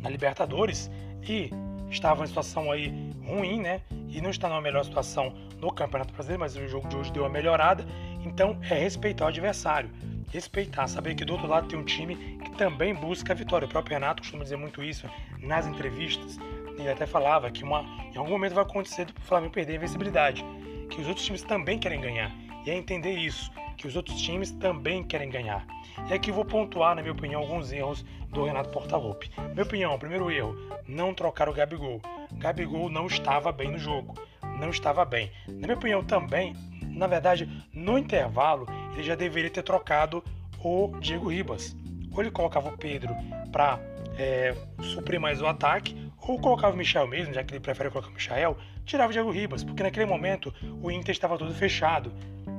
na 0.00 0.10
Libertadores 0.10 0.90
e 1.22 1.50
estava 1.90 2.24
em 2.24 2.26
situação 2.26 2.70
aí 2.70 2.92
ruim, 3.24 3.60
né? 3.60 3.80
E 4.08 4.20
não 4.20 4.30
está 4.30 4.48
numa 4.48 4.60
melhor 4.60 4.84
situação 4.84 5.34
no 5.58 5.72
Campeonato 5.72 6.12
Brasileiro, 6.12 6.40
mas 6.40 6.56
o 6.56 6.68
jogo 6.68 6.88
de 6.88 6.96
hoje 6.96 7.12
deu 7.12 7.22
uma 7.22 7.28
melhorada. 7.28 7.84
Então 8.24 8.58
é 8.62 8.74
respeitar 8.74 9.24
o 9.24 9.28
adversário, 9.28 9.90
respeitar, 10.30 10.86
saber 10.86 11.14
que 11.14 11.24
do 11.24 11.32
outro 11.32 11.48
lado 11.48 11.68
tem 11.68 11.78
um 11.78 11.84
time 11.84 12.16
que 12.44 12.50
também 12.52 12.94
busca 12.94 13.32
a 13.32 13.36
vitória. 13.36 13.66
O 13.66 13.68
próprio 13.68 13.94
Renato 13.94 14.22
costuma 14.22 14.42
dizer 14.42 14.56
muito 14.56 14.82
isso 14.82 15.08
nas 15.40 15.66
entrevistas. 15.66 16.38
Ele 16.78 16.90
até 16.90 17.06
falava 17.06 17.50
que 17.50 17.62
uma, 17.62 17.82
em 18.12 18.16
algum 18.16 18.30
momento 18.30 18.54
vai 18.54 18.64
acontecer 18.64 19.06
do 19.06 19.20
Flamengo 19.22 19.52
perder 19.52 19.74
a 19.74 19.76
invencibilidade, 19.76 20.44
que 20.90 21.00
os 21.00 21.08
outros 21.08 21.24
times 21.24 21.42
também 21.42 21.78
querem 21.78 22.00
ganhar. 22.00 22.32
E 22.66 22.70
é 22.70 22.74
entender 22.74 23.12
isso, 23.12 23.50
que 23.76 23.86
os 23.86 23.96
outros 23.96 24.20
times 24.20 24.50
também 24.52 25.02
querem 25.04 25.28
ganhar. 25.28 25.66
E 26.08 26.12
aqui 26.12 26.32
vou 26.32 26.44
pontuar, 26.44 26.94
na 26.94 27.02
minha 27.02 27.12
opinião, 27.12 27.42
alguns 27.42 27.72
erros 27.72 28.04
do 28.30 28.44
Renato 28.44 28.70
Portaluppi. 28.70 29.30
Minha 29.52 29.62
opinião, 29.62 29.98
primeiro 29.98 30.30
erro, 30.30 30.56
não 30.86 31.14
trocar 31.14 31.48
o 31.48 31.52
Gabigol. 31.52 32.00
Gabigol 32.32 32.88
não 32.88 33.06
estava 33.06 33.52
bem 33.52 33.70
no 33.70 33.78
jogo, 33.78 34.14
não 34.58 34.70
estava 34.70 35.04
bem. 35.04 35.30
Na 35.46 35.66
minha 35.66 35.74
opinião 35.74 36.02
também, 36.02 36.54
na 36.82 37.06
verdade, 37.06 37.48
no 37.72 37.98
intervalo, 37.98 38.66
ele 38.94 39.02
já 39.02 39.14
deveria 39.14 39.50
ter 39.50 39.62
trocado 39.62 40.22
o 40.58 40.92
Diego 41.00 41.28
Ribas. 41.28 41.76
Ou 42.12 42.20
ele 42.20 42.30
colocava 42.30 42.68
o 42.68 42.78
Pedro 42.78 43.14
para 43.50 43.78
é, 44.16 44.54
suprir 44.80 45.20
mais 45.20 45.42
o 45.42 45.46
ataque, 45.46 46.03
ou 46.26 46.38
colocava 46.38 46.74
o 46.74 46.76
Michel 46.76 47.06
mesmo, 47.06 47.34
já 47.34 47.44
que 47.44 47.52
ele 47.52 47.60
prefere 47.60 47.90
colocar 47.90 48.10
o 48.10 48.14
Michel, 48.14 48.56
tirava 48.84 49.10
o 49.10 49.12
Diego 49.12 49.30
Ribas, 49.30 49.62
porque 49.62 49.82
naquele 49.82 50.06
momento 50.06 50.52
o 50.82 50.90
Inter 50.90 51.12
estava 51.12 51.36
todo 51.36 51.52
fechado, 51.54 52.12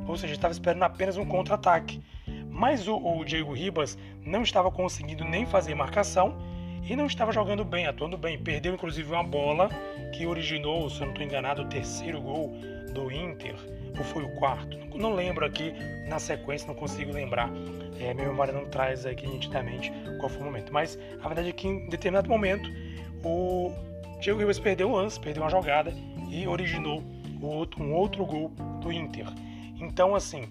ou 0.08 0.16
seja, 0.16 0.34
estava 0.34 0.52
esperando 0.52 0.84
apenas 0.84 1.18
um 1.18 1.26
contra-ataque. 1.26 2.02
Mas 2.50 2.88
o, 2.88 2.96
o, 2.96 3.26
Diego 3.26 3.54
Ribas 3.54 3.98
não 4.22 4.44
estava 4.44 4.72
conseguindo 4.72 5.26
nem 5.26 5.46
fazer 5.46 5.76
marcação 5.76 6.38
e 6.88 6.96
não 6.96 7.06
estava 7.06 7.32
jogando 7.32 7.66
bem, 7.66 7.88
atuando 7.88 8.18
bem. 8.18 8.38
Perdeu 8.38 8.74
inclusive 8.74 9.12
uma 9.12 9.24
bola 9.24 9.70
que 10.14 10.26
originou, 10.26 10.90
se 10.90 11.02
eu 11.02 11.08
não 11.08 11.14
estou 11.14 11.26
enganado, 11.26 11.64
o 11.64 11.66
terceiro 11.66 12.22
gol 12.22 12.54
do 12.94 13.12
Inter, 13.12 13.56
ou 13.98 14.04
foi 14.06 14.24
o 14.24 14.30
quarto? 14.36 14.78
Não 14.96 15.14
lembro 15.14 15.46
aqui 15.46 15.74
na 16.08 16.18
sequência, 16.18 16.68
não 16.68 16.76
consigo 16.76 17.12
lembrar. 17.12 17.50
É, 18.00 18.14
minha 18.14 18.28
memória 18.28 18.54
não 18.54 18.66
traz 18.66 19.06
aqui 19.06 19.28
nitidamente 19.28 19.92
qual 20.20 20.30
foi 20.30 20.42
o 20.42 20.46
momento. 20.46 20.72
Mas 20.72 20.98
a 21.22 21.28
verdade 21.28 21.50
é 21.50 21.52
que 21.52 21.68
em 21.68 21.90
determinado 21.90 22.30
momento 22.30 22.70
o 23.24 23.72
Diego 24.22 24.40
Ribas 24.40 24.60
perdeu 24.60 24.90
o 24.92 24.96
lance, 24.96 25.20
perdeu 25.20 25.44
uma 25.44 25.50
jogada 25.50 25.94
e 26.30 26.48
originou 26.48 27.04
um 27.42 27.94
outro 27.94 28.26
gol 28.26 28.50
do 28.82 28.92
Inter. 28.92 29.28
Então, 29.80 30.16
assim, 30.16 30.48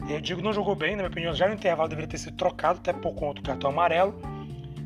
o 0.00 0.20
Diego 0.20 0.40
não 0.40 0.52
jogou 0.52 0.74
bem, 0.74 0.92
na 0.92 0.98
minha 0.98 1.08
opinião, 1.08 1.34
já 1.34 1.48
no 1.48 1.54
intervalo 1.54 1.88
deveria 1.88 2.08
ter 2.08 2.18
sido 2.18 2.36
trocado, 2.36 2.78
até 2.78 2.92
por 2.92 3.14
conta 3.14 3.40
do 3.40 3.46
cartão 3.46 3.70
amarelo, 3.70 4.14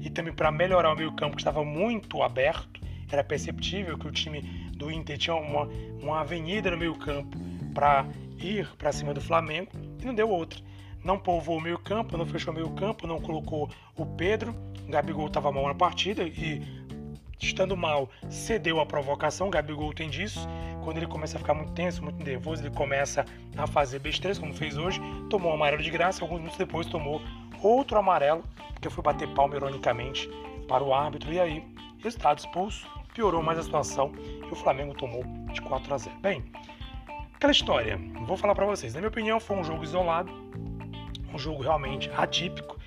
e 0.00 0.10
também 0.10 0.32
para 0.32 0.50
melhorar 0.50 0.92
o 0.92 0.96
meio-campo, 0.96 1.36
que 1.36 1.42
estava 1.42 1.64
muito 1.64 2.22
aberto. 2.22 2.80
Era 3.10 3.22
perceptível 3.22 3.98
que 3.98 4.08
o 4.08 4.10
time 4.10 4.40
do 4.74 4.90
Inter 4.90 5.18
tinha 5.18 5.36
uma, 5.36 5.68
uma 6.00 6.20
avenida 6.20 6.70
no 6.70 6.78
meio-campo 6.78 7.36
para 7.74 8.06
ir 8.38 8.66
para 8.78 8.90
cima 8.90 9.12
do 9.12 9.20
Flamengo 9.20 9.70
e 10.00 10.04
não 10.04 10.14
deu 10.14 10.28
outra. 10.28 10.58
Não 11.04 11.18
povoou 11.18 11.58
o 11.58 11.60
meio-campo, 11.60 12.16
não 12.16 12.24
fechou 12.24 12.52
o 12.52 12.56
meio-campo, 12.56 13.06
não 13.06 13.20
colocou 13.20 13.68
o 13.96 14.06
Pedro. 14.06 14.54
O 14.86 14.90
Gabigol 14.90 15.26
estava 15.26 15.52
mal 15.52 15.68
na 15.68 15.74
partida 15.74 16.22
e 16.22 16.62
estando 17.46 17.76
mal, 17.76 18.08
cedeu 18.28 18.80
a 18.80 18.86
provocação. 18.86 19.50
Gabigol 19.50 19.92
tem 19.92 20.08
disso. 20.08 20.48
Quando 20.82 20.96
ele 20.96 21.06
começa 21.06 21.36
a 21.36 21.40
ficar 21.40 21.54
muito 21.54 21.72
tenso, 21.72 22.02
muito 22.02 22.22
nervoso, 22.24 22.62
ele 22.62 22.74
começa 22.74 23.24
a 23.56 23.66
fazer 23.66 23.98
besteiras, 23.98 24.38
como 24.38 24.52
fez 24.54 24.76
hoje. 24.76 25.00
Tomou 25.28 25.52
um 25.52 25.54
amarelo 25.54 25.82
de 25.82 25.90
graça. 25.90 26.24
Alguns 26.24 26.38
minutos 26.38 26.58
depois, 26.58 26.86
tomou 26.86 27.20
outro 27.62 27.98
amarelo, 27.98 28.42
porque 28.72 28.90
foi 28.90 29.02
bater 29.02 29.28
palma 29.28 29.56
ironicamente 29.56 30.28
para 30.66 30.82
o 30.82 30.92
árbitro. 30.92 31.32
E 31.32 31.40
aí, 31.40 31.64
resultado 32.02 32.38
expulso, 32.38 32.88
piorou 33.14 33.42
mais 33.42 33.58
a 33.58 33.62
situação 33.62 34.12
e 34.18 34.50
o 34.52 34.54
Flamengo 34.54 34.94
tomou 34.94 35.22
de 35.52 35.60
4 35.62 35.94
a 35.94 35.98
0. 35.98 36.16
Bem, 36.20 36.44
aquela 37.34 37.52
história, 37.52 37.98
vou 38.26 38.36
falar 38.36 38.54
para 38.54 38.66
vocês. 38.66 38.94
Na 38.94 39.00
minha 39.00 39.08
opinião, 39.08 39.38
foi 39.38 39.56
um 39.56 39.64
jogo 39.64 39.84
isolado, 39.84 40.32
um 41.32 41.38
jogo 41.38 41.62
realmente 41.62 42.10
atípico. 42.16 42.78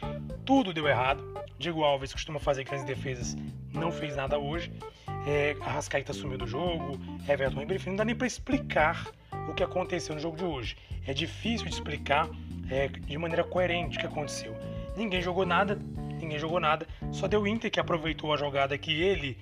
Tudo 0.46 0.74
deu 0.74 0.88
errado. 0.88 1.24
Diego 1.58 1.84
Alves 1.84 2.12
costuma 2.12 2.40
fazer 2.40 2.66
grandes 2.66 2.86
defesas, 2.86 3.36
não 3.76 3.92
fez 3.92 4.16
nada 4.16 4.38
hoje. 4.38 4.72
É, 5.28 5.56
a 5.62 5.72
Rascaeta 5.72 6.14
sumiu 6.14 6.38
do 6.38 6.46
jogo, 6.46 7.00
Everton 7.28 7.60
Ribeiro, 7.60 7.82
enfim, 7.82 7.90
não 7.92 7.98
dá 7.98 8.06
nem 8.06 8.16
para 8.16 8.28
explicar 8.28 9.08
o 9.50 9.54
que 9.54 9.64
aconteceu 9.64 10.16
no 10.16 10.22
jogo 10.22 10.38
de 10.38 10.44
hoje. 10.44 10.78
É 11.06 11.14
difícil 11.14 11.68
de 11.68 11.74
explicar 11.74 12.30
é, 12.70 12.88
de 12.88 13.18
maneira 13.18 13.44
coerente 13.44 13.98
o 13.98 14.00
que 14.00 14.06
aconteceu. 14.06 14.56
Ninguém 14.96 15.22
jogou 15.22 15.46
nada, 15.46 15.80
ninguém 16.20 16.38
jogou 16.38 16.60
nada, 16.60 16.88
só 17.12 17.28
deu 17.28 17.42
o 17.42 17.48
Inter 17.48 17.72
que 17.72 17.80
aproveitou 17.80 18.34
a 18.34 18.38
jogada 18.38 18.78
que 18.78 18.92
ele 18.92 19.38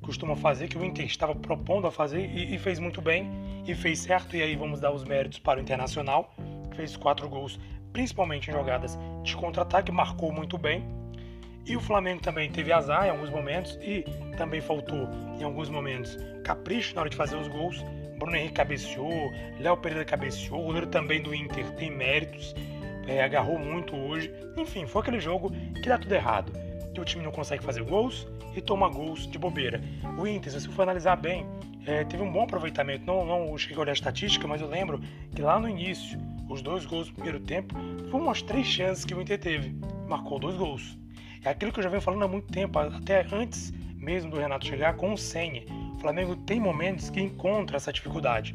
costuma 0.00 0.36
fazer, 0.36 0.68
que 0.68 0.76
o 0.76 0.84
Inter 0.84 1.06
estava 1.06 1.34
propondo 1.34 1.86
a 1.86 1.92
fazer 1.92 2.28
e, 2.28 2.54
e 2.54 2.58
fez 2.58 2.78
muito 2.78 3.00
bem 3.00 3.30
e 3.66 3.74
fez 3.74 4.00
certo. 4.00 4.36
E 4.36 4.42
aí 4.42 4.56
vamos 4.56 4.80
dar 4.80 4.92
os 4.92 5.04
méritos 5.04 5.38
para 5.38 5.58
o 5.58 5.62
Internacional, 5.62 6.34
que 6.70 6.76
fez 6.76 6.96
quatro 6.96 7.28
gols, 7.28 7.58
principalmente 7.92 8.50
em 8.50 8.52
jogadas 8.52 8.98
de 9.22 9.36
contra-ataque, 9.36 9.90
marcou 9.92 10.32
muito 10.32 10.58
bem 10.58 11.01
e 11.66 11.76
o 11.76 11.80
Flamengo 11.80 12.20
também 12.20 12.50
teve 12.50 12.72
azar 12.72 13.06
em 13.06 13.10
alguns 13.10 13.30
momentos 13.30 13.78
e 13.80 14.04
também 14.36 14.60
faltou 14.60 15.08
em 15.38 15.44
alguns 15.44 15.68
momentos 15.68 16.18
capricho 16.42 16.94
na 16.94 17.02
hora 17.02 17.10
de 17.10 17.16
fazer 17.16 17.36
os 17.36 17.48
gols. 17.48 17.84
Bruno 18.18 18.36
Henrique 18.36 18.54
cabeceou, 18.54 19.32
Léo 19.58 19.76
Pereira 19.76 20.04
cabeceou, 20.04 20.60
o 20.60 20.64
goleiro 20.66 20.86
também 20.86 21.20
do 21.20 21.34
Inter 21.34 21.70
tem 21.72 21.90
méritos, 21.90 22.54
é, 23.06 23.22
agarrou 23.22 23.58
muito 23.58 23.96
hoje. 23.96 24.32
Enfim, 24.56 24.86
foi 24.86 25.02
aquele 25.02 25.20
jogo 25.20 25.50
que 25.50 25.88
dá 25.88 25.98
tudo 25.98 26.14
errado. 26.14 26.52
Que 26.94 27.00
o 27.00 27.04
time 27.04 27.24
não 27.24 27.32
consegue 27.32 27.64
fazer 27.64 27.82
gols 27.82 28.26
e 28.54 28.60
toma 28.60 28.88
gols 28.88 29.26
de 29.26 29.38
bobeira. 29.38 29.80
O 30.18 30.26
Inter, 30.26 30.52
se 30.52 30.60
você 30.60 30.68
for 30.68 30.82
analisar 30.82 31.16
bem, 31.16 31.46
é, 31.86 32.04
teve 32.04 32.22
um 32.22 32.30
bom 32.30 32.44
aproveitamento. 32.44 33.04
Não, 33.06 33.24
não 33.24 33.56
cheguei 33.58 33.76
a 33.76 33.80
olhar 33.80 33.92
a 33.92 33.94
estatística, 33.94 34.46
mas 34.46 34.60
eu 34.60 34.68
lembro 34.68 35.00
que 35.34 35.42
lá 35.42 35.58
no 35.58 35.68
início, 35.68 36.18
os 36.48 36.60
dois 36.62 36.84
gols 36.84 37.08
do 37.08 37.14
primeiro 37.14 37.40
tempo, 37.40 37.74
foram 38.10 38.26
umas 38.26 38.42
três 38.42 38.66
chances 38.66 39.04
que 39.04 39.14
o 39.14 39.20
Inter 39.20 39.38
teve. 39.38 39.74
Marcou 40.06 40.38
dois 40.38 40.56
gols. 40.56 41.01
É 41.44 41.50
aquilo 41.50 41.72
que 41.72 41.80
eu 41.80 41.82
já 41.82 41.88
venho 41.88 42.02
falando 42.02 42.22
há 42.22 42.28
muito 42.28 42.52
tempo, 42.52 42.78
até 42.78 43.26
antes 43.32 43.72
mesmo 43.96 44.30
do 44.30 44.38
Renato 44.38 44.66
chegar 44.66 44.94
com 44.96 45.12
o 45.12 45.18
Senna. 45.18 45.60
O 45.94 46.00
Flamengo 46.00 46.36
tem 46.36 46.60
momentos 46.60 47.10
que 47.10 47.20
encontra 47.20 47.76
essa 47.76 47.92
dificuldade. 47.92 48.54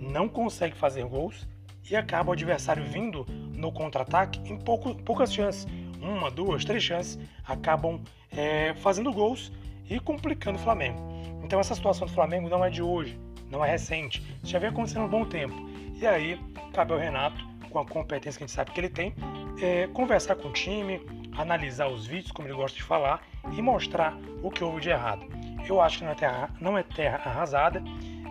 Não 0.00 0.28
consegue 0.28 0.76
fazer 0.76 1.04
gols 1.04 1.46
e 1.90 1.96
acaba 1.96 2.30
o 2.30 2.32
adversário 2.32 2.84
vindo 2.84 3.24
no 3.54 3.72
contra-ataque 3.72 4.40
em 4.50 4.56
pouco, 4.56 4.94
poucas 4.94 5.32
chances. 5.32 5.66
Uma, 6.00 6.30
duas, 6.30 6.64
três 6.64 6.82
chances 6.82 7.18
acabam 7.44 8.00
é, 8.30 8.74
fazendo 8.74 9.12
gols 9.12 9.52
e 9.88 9.98
complicando 9.98 10.58
o 10.58 10.62
Flamengo. 10.62 11.00
Então 11.42 11.58
essa 11.58 11.74
situação 11.74 12.06
do 12.06 12.12
Flamengo 12.12 12.48
não 12.48 12.64
é 12.64 12.70
de 12.70 12.82
hoje, 12.82 13.18
não 13.50 13.64
é 13.64 13.70
recente, 13.70 14.22
já 14.44 14.58
vem 14.58 14.68
acontecendo 14.68 15.02
há 15.02 15.06
um 15.06 15.08
bom 15.08 15.24
tempo. 15.24 15.54
E 16.00 16.06
aí 16.06 16.38
cabe 16.72 16.92
ao 16.92 16.98
Renato, 16.98 17.44
com 17.70 17.78
a 17.78 17.84
competência 17.84 18.38
que 18.38 18.44
a 18.44 18.46
gente 18.46 18.54
sabe 18.54 18.70
que 18.70 18.80
ele 18.80 18.88
tem, 18.88 19.14
é, 19.60 19.86
conversar 19.88 20.36
com 20.36 20.48
o 20.48 20.52
time, 20.52 21.00
analisar 21.38 21.88
os 21.88 22.06
vídeos, 22.06 22.32
como 22.32 22.48
ele 22.48 22.54
gosta 22.54 22.76
de 22.76 22.82
falar, 22.82 23.22
e 23.52 23.62
mostrar 23.62 24.16
o 24.42 24.50
que 24.50 24.62
houve 24.62 24.80
de 24.80 24.90
errado. 24.90 25.26
Eu 25.66 25.80
acho 25.80 25.98
que 25.98 26.04
não 26.04 26.12
é 26.12 26.14
terra, 26.14 26.50
não 26.60 26.78
é 26.78 26.82
terra 26.82 27.20
arrasada. 27.24 27.82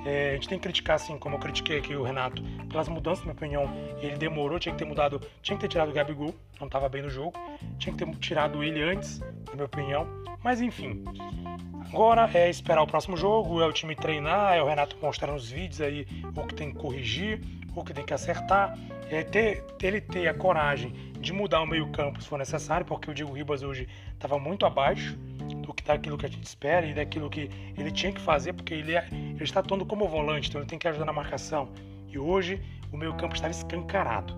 É, 0.06 0.32
a 0.32 0.34
gente 0.36 0.48
tem 0.48 0.58
que 0.58 0.64
criticar, 0.64 0.96
assim, 0.96 1.18
como 1.18 1.36
eu 1.36 1.40
critiquei 1.40 1.80
aqui 1.80 1.96
o 1.96 2.04
Renato, 2.04 2.42
pelas 2.70 2.88
mudanças, 2.88 3.26
na 3.26 3.34
minha 3.34 3.36
opinião. 3.36 3.98
Ele 4.02 4.16
demorou, 4.16 4.60
tinha 4.60 4.74
que 4.74 4.80
ter 4.80 4.86
mudado, 4.86 5.22
tinha 5.42 5.58
que 5.58 5.62
ter 5.62 5.68
tirado 5.68 5.90
o 5.90 5.94
Gabigol, 5.94 6.34
não 6.60 6.68
estava 6.68 6.88
bem 6.88 7.02
no 7.02 7.10
jogo. 7.10 7.34
Tinha 7.78 7.96
que 7.96 8.06
ter 8.06 8.16
tirado 8.18 8.64
ele 8.64 8.82
antes, 8.82 9.20
na 9.20 9.54
minha 9.54 9.66
opinião. 9.66 10.08
Mas 10.44 10.62
enfim, 10.62 11.04
agora 11.92 12.30
é 12.34 12.50
esperar 12.50 12.82
o 12.82 12.88
próximo 12.88 13.18
jogo, 13.18 13.62
é 13.62 13.66
o 13.66 13.74
time 13.74 13.96
treinar, 13.96 14.56
é 14.56 14.64
o 14.64 14.68
Renato 14.68 14.96
mostrar 15.02 15.32
nos 15.32 15.52
vídeos 15.52 15.82
aí 15.82 16.08
o 16.36 16.48
que 16.48 16.54
tem 16.54 16.72
que 16.72 16.78
corrigir, 16.78 17.42
o 17.76 17.84
que 17.84 17.94
tem 17.94 18.06
que 18.06 18.14
acertar. 18.14 18.78
É 19.10 19.24
ter, 19.24 19.64
ele 19.82 20.02
ter 20.02 20.28
a 20.28 20.34
coragem 20.34 21.07
de 21.20 21.34
mudar 21.34 21.62
o 21.62 21.66
meio-campo 21.66 22.22
se 22.22 22.28
for 22.28 22.38
necessário, 22.38 22.86
porque 22.86 23.10
o 23.10 23.14
Diego 23.14 23.34
Ribas 23.34 23.64
hoje 23.64 23.88
estava 24.14 24.38
muito 24.40 24.66
abaixo 24.66 25.18
do 25.62 25.74
que 25.74 25.84
daquilo 25.84 26.18
que 26.18 26.26
a 26.26 26.30
gente 26.30 26.44
espera 26.44 26.86
e 26.86 26.94
daquilo 26.94 27.30
que 27.30 27.50
ele 27.78 27.92
tinha 27.92 28.12
que 28.12 28.22
fazer, 28.22 28.54
porque 28.54 28.74
ele, 28.74 28.96
é, 28.96 29.08
ele 29.12 29.44
está 29.44 29.60
atuando 29.60 29.86
como 29.86 30.08
volante, 30.08 30.50
então 30.50 30.62
ele 30.62 30.70
tem 30.70 30.80
que 30.80 30.88
ajudar 30.88 31.06
na 31.06 31.14
marcação. 31.14 31.70
E 32.08 32.18
hoje 32.18 32.62
o 32.92 32.98
meio-campo 32.98 33.36
estava 33.36 33.52
escancarado. 33.52 34.34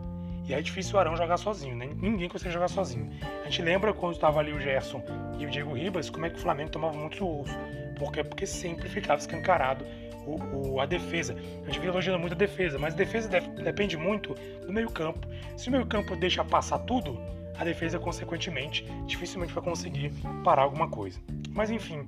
E 0.47 0.53
é 0.53 0.61
difícil 0.61 0.95
o 0.95 0.99
Arão 0.99 1.15
jogar 1.15 1.37
sozinho, 1.37 1.75
né? 1.75 1.89
Ninguém 1.95 2.27
consegue 2.27 2.51
jogar 2.51 2.67
sozinho. 2.67 3.11
A 3.41 3.45
gente 3.45 3.61
lembra 3.61 3.93
quando 3.93 4.15
estava 4.15 4.39
ali 4.39 4.51
o 4.51 4.59
Gerson 4.59 5.03
e 5.37 5.45
o 5.45 5.49
Diego 5.49 5.73
Ribas, 5.73 6.09
como 6.09 6.25
é 6.25 6.29
que 6.29 6.37
o 6.37 6.39
Flamengo 6.39 6.71
tomava 6.71 6.97
muito 6.97 7.23
urso. 7.23 7.55
Por 7.99 8.11
quê? 8.11 8.23
Porque 8.23 8.47
sempre 8.47 8.87
ficava 8.87 9.19
escancarado 9.19 9.85
o, 10.25 10.73
o, 10.73 10.79
a 10.79 10.85
defesa. 10.85 11.35
A 11.63 11.65
gente 11.65 11.79
vem 11.79 11.89
elogiando 11.89 12.17
muito 12.17 12.33
a 12.33 12.37
defesa, 12.37 12.79
mas 12.79 12.93
a 12.93 12.97
defesa 12.97 13.27
deve, 13.27 13.49
depende 13.61 13.97
muito 13.97 14.33
do 14.65 14.71
meio-campo. 14.71 15.27
Se 15.57 15.67
o 15.67 15.71
meio-campo 15.71 16.15
deixa 16.15 16.43
passar 16.43 16.79
tudo, 16.79 17.19
a 17.57 17.63
defesa, 17.63 17.99
consequentemente, 17.99 18.85
dificilmente 19.05 19.53
vai 19.53 19.61
conseguir 19.61 20.11
parar 20.43 20.61
alguma 20.61 20.89
coisa. 20.89 21.19
Mas 21.51 21.69
enfim, 21.69 22.07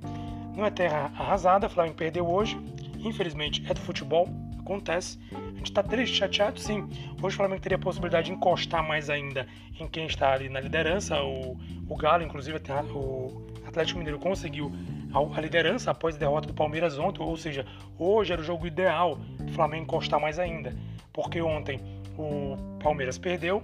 não 0.56 0.64
é 0.64 0.70
terra 0.70 1.12
arrasada, 1.18 1.66
o 1.66 1.70
Flamengo 1.70 1.96
perdeu 1.96 2.26
hoje. 2.26 2.58
Infelizmente 2.98 3.62
é 3.68 3.74
do 3.74 3.80
futebol, 3.80 4.28
acontece. 4.58 5.18
A 5.32 5.56
gente 5.56 5.64
está 5.64 5.82
triste, 5.82 6.16
chateado, 6.16 6.58
sim. 6.58 6.88
Hoje 7.20 7.34
o 7.34 7.36
Flamengo 7.36 7.60
teria 7.60 7.76
a 7.76 7.80
possibilidade 7.80 8.28
de 8.28 8.32
encostar 8.32 8.86
mais 8.86 9.10
ainda 9.10 9.46
em 9.78 9.86
quem 9.86 10.06
está 10.06 10.32
ali 10.32 10.48
na 10.48 10.60
liderança. 10.60 11.20
O, 11.22 11.58
o 11.86 11.96
Galo, 11.96 12.22
inclusive, 12.22 12.58
o 12.94 13.42
Atlético 13.66 13.98
Mineiro 13.98 14.18
conseguiu 14.18 14.72
a 15.14 15.40
liderança 15.40 15.90
após 15.90 16.16
a 16.16 16.18
derrota 16.18 16.48
do 16.48 16.54
Palmeiras 16.54 16.98
ontem, 16.98 17.22
ou 17.22 17.36
seja, 17.36 17.66
hoje 17.98 18.32
era 18.32 18.40
o 18.40 18.44
jogo 18.44 18.66
ideal 18.66 19.16
do 19.16 19.52
Flamengo 19.52 19.84
encostar 19.84 20.18
mais 20.18 20.38
ainda, 20.38 20.74
porque 21.12 21.40
ontem 21.42 21.80
o 22.16 22.56
Palmeiras 22.82 23.18
perdeu, 23.18 23.62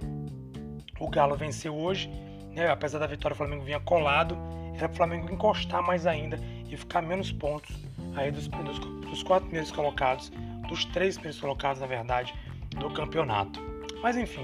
o 0.99 1.09
Galo 1.09 1.35
venceu 1.35 1.75
hoje, 1.75 2.09
né? 2.51 2.69
apesar 2.69 2.99
da 2.99 3.07
vitória 3.07 3.33
o 3.33 3.37
Flamengo 3.37 3.63
vinha 3.63 3.79
colado, 3.79 4.37
era 4.75 4.87
para 4.87 4.93
o 4.93 4.95
Flamengo 4.95 5.31
encostar 5.31 5.81
mais 5.81 6.05
ainda 6.05 6.39
e 6.69 6.77
ficar 6.77 7.01
menos 7.01 7.31
pontos 7.31 7.75
aí 8.15 8.31
dos, 8.31 8.47
dos, 8.47 8.79
dos 8.79 9.23
quatro 9.23 9.45
primeiros 9.45 9.71
colocados, 9.71 10.31
dos 10.67 10.85
três 10.85 11.15
primeiros 11.15 11.39
colocados, 11.41 11.81
na 11.81 11.87
verdade, 11.87 12.33
do 12.77 12.89
campeonato. 12.91 13.59
Mas 14.03 14.15
enfim, 14.15 14.43